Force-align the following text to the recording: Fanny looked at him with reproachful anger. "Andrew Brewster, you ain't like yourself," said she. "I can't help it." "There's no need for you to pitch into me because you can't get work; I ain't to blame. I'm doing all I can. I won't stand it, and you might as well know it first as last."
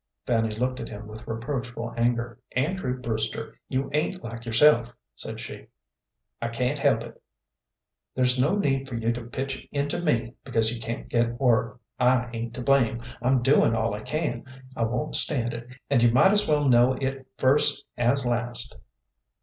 Fanny 0.25 0.49
looked 0.49 0.79
at 0.79 0.89
him 0.89 1.05
with 1.05 1.27
reproachful 1.27 1.93
anger. 1.95 2.39
"Andrew 2.53 2.99
Brewster, 2.99 3.53
you 3.69 3.91
ain't 3.93 4.23
like 4.23 4.45
yourself," 4.47 4.95
said 5.15 5.39
she. 5.39 5.67
"I 6.41 6.47
can't 6.47 6.79
help 6.79 7.03
it." 7.03 7.21
"There's 8.15 8.41
no 8.41 8.57
need 8.57 8.87
for 8.89 8.95
you 8.95 9.13
to 9.13 9.21
pitch 9.21 9.67
into 9.71 10.01
me 10.01 10.33
because 10.43 10.73
you 10.73 10.81
can't 10.81 11.07
get 11.07 11.39
work; 11.39 11.79
I 11.99 12.31
ain't 12.33 12.55
to 12.55 12.63
blame. 12.63 13.03
I'm 13.21 13.43
doing 13.43 13.75
all 13.75 13.93
I 13.93 14.01
can. 14.01 14.43
I 14.75 14.85
won't 14.85 15.15
stand 15.15 15.53
it, 15.53 15.67
and 15.87 16.01
you 16.01 16.09
might 16.09 16.31
as 16.31 16.47
well 16.47 16.67
know 16.67 16.93
it 16.93 17.27
first 17.37 17.85
as 17.95 18.25
last." 18.25 18.79